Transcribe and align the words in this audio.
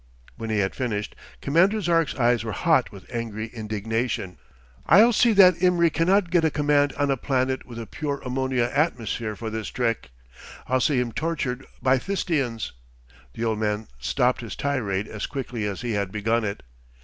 When 0.35 0.49
he 0.49 0.57
had 0.61 0.73
finished, 0.73 1.15
Commander 1.41 1.79
Zark's 1.79 2.15
eyes 2.15 2.43
were 2.43 2.53
hot 2.53 2.91
with 2.91 3.05
angry 3.13 3.51
indignation. 3.53 4.39
"I'll 4.87 5.13
see 5.13 5.31
that 5.33 5.61
Imry 5.61 5.91
cannot 5.91 6.31
get 6.31 6.43
a 6.43 6.49
command 6.49 6.91
on 6.93 7.11
a 7.11 7.17
planet 7.17 7.67
with 7.67 7.77
a 7.77 7.85
pure 7.85 8.19
ammonia 8.25 8.71
atmosphere 8.73 9.35
for 9.35 9.51
this 9.51 9.67
trick! 9.67 10.09
I'll 10.65 10.81
see 10.81 10.99
him 10.99 11.11
tortured 11.11 11.67
by 11.83 11.99
Thistians!" 11.99 12.71
The 13.35 13.43
old 13.45 13.59
man 13.59 13.89
stopped 13.99 14.41
his 14.41 14.55
tirade 14.55 15.07
as 15.07 15.27
quickly 15.27 15.65
as 15.67 15.81
he 15.81 15.91
had 15.91 16.11
begun 16.11 16.45
it. 16.45 16.63